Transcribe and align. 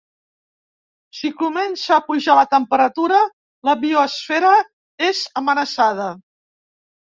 Si 1.17 1.29
comença 1.41 1.91
a 1.97 2.03
pujar 2.07 2.37
la 2.39 2.45
temperatura, 2.53 3.19
la 3.69 3.77
biosfera 3.85 4.55
és 5.11 5.23
amenaçada. 5.43 6.11